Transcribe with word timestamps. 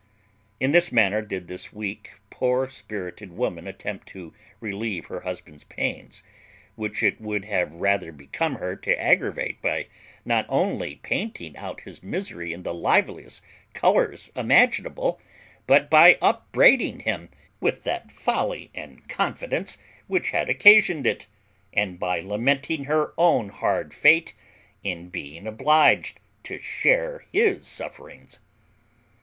In 0.59 0.71
this 0.71 0.91
manner 0.91 1.21
did 1.21 1.47
this 1.47 1.71
weak 1.71 2.19
poor 2.31 2.67
spirited 2.69 3.33
woman 3.33 3.67
attempt 3.67 4.07
to 4.07 4.33
relieve 4.59 5.05
her 5.05 5.19
husband's 5.19 5.63
pains, 5.63 6.23
which 6.75 7.03
it 7.03 7.21
would 7.21 7.45
have 7.45 7.71
rather 7.75 8.11
become 8.11 8.55
her 8.55 8.75
to 8.77 8.99
aggravate, 8.99 9.61
by 9.61 9.89
not 10.25 10.47
only 10.49 10.95
painting 11.03 11.55
out 11.55 11.81
his 11.81 12.01
misery 12.01 12.51
in 12.51 12.63
the 12.63 12.73
liveliest 12.73 13.43
colours 13.75 14.31
imaginable, 14.35 15.19
but 15.67 15.87
by 15.87 16.17
upbraiding 16.19 17.01
him 17.01 17.29
with 17.59 17.83
that 17.83 18.11
folly 18.11 18.71
and 18.73 19.07
confidence 19.07 19.77
which 20.07 20.31
had 20.31 20.49
occasioned 20.49 21.05
it, 21.05 21.27
and 21.75 21.99
by 21.99 22.19
lamenting 22.21 22.85
her 22.85 23.13
own 23.19 23.49
hard 23.49 23.93
fate 23.93 24.33
in 24.83 25.09
being 25.09 25.45
obliged 25.45 26.19
to 26.41 26.57
share 26.57 27.23
his 27.31 27.67
sufferings. 27.67 28.39